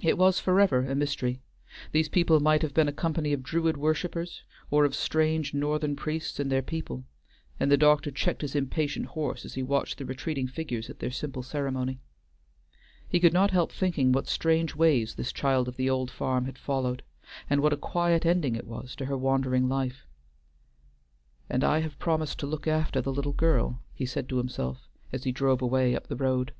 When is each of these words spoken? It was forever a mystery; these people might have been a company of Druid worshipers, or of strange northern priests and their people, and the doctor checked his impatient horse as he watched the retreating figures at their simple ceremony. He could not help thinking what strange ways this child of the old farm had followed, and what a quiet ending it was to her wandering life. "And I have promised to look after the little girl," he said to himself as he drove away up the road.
It 0.00 0.18
was 0.18 0.40
forever 0.40 0.86
a 0.86 0.94
mystery; 0.96 1.42
these 1.92 2.08
people 2.08 2.40
might 2.40 2.62
have 2.62 2.72
been 2.74 2.88
a 2.88 2.92
company 2.92 3.32
of 3.32 3.42
Druid 3.44 3.76
worshipers, 3.76 4.42
or 4.68 4.84
of 4.84 4.94
strange 4.96 5.54
northern 5.54 5.94
priests 5.94 6.40
and 6.40 6.50
their 6.50 6.62
people, 6.62 7.04
and 7.60 7.70
the 7.70 7.76
doctor 7.76 8.10
checked 8.10 8.40
his 8.42 8.56
impatient 8.56 9.06
horse 9.08 9.44
as 9.44 9.54
he 9.54 9.62
watched 9.62 9.98
the 9.98 10.06
retreating 10.06 10.48
figures 10.48 10.90
at 10.90 10.98
their 10.98 11.10
simple 11.10 11.42
ceremony. 11.44 12.00
He 13.08 13.20
could 13.20 13.34
not 13.34 13.52
help 13.52 13.70
thinking 13.70 14.10
what 14.10 14.26
strange 14.26 14.74
ways 14.74 15.14
this 15.14 15.32
child 15.32 15.68
of 15.68 15.76
the 15.76 15.88
old 15.90 16.10
farm 16.10 16.46
had 16.46 16.58
followed, 16.58 17.04
and 17.48 17.60
what 17.60 17.74
a 17.74 17.76
quiet 17.76 18.24
ending 18.26 18.56
it 18.56 18.66
was 18.66 18.96
to 18.96 19.04
her 19.04 19.18
wandering 19.18 19.68
life. 19.68 20.06
"And 21.48 21.62
I 21.62 21.80
have 21.80 21.98
promised 22.00 22.40
to 22.40 22.46
look 22.46 22.66
after 22.66 23.00
the 23.02 23.12
little 23.12 23.34
girl," 23.34 23.82
he 23.92 24.06
said 24.06 24.28
to 24.30 24.38
himself 24.38 24.88
as 25.12 25.22
he 25.24 25.30
drove 25.30 25.62
away 25.62 25.94
up 25.94 26.08
the 26.08 26.16
road. 26.16 26.54